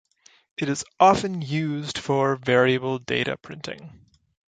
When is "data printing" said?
2.97-3.91